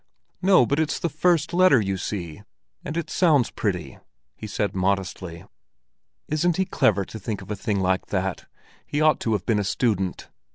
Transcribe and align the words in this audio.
"No, 0.41 0.65
but 0.65 0.79
it's 0.79 0.97
the 0.97 1.09
first 1.09 1.53
letter, 1.53 1.79
you 1.79 1.95
see, 1.95 2.41
and 2.83 2.97
it 2.97 3.11
sounds 3.11 3.51
pretty," 3.51 3.99
he 4.35 4.47
said 4.47 4.73
modestly. 4.75 5.43
"Isn't 6.27 6.57
he 6.57 6.65
clever 6.65 7.05
to 7.05 7.19
think 7.19 7.43
of 7.43 7.51
a 7.51 7.55
thing 7.55 7.79
like 7.79 8.07
that? 8.07 8.47
He 8.87 8.99
ought 8.99 9.19
to 9.19 9.33
have 9.33 9.45
been 9.45 9.59
a 9.59 9.63
student. 9.63 10.29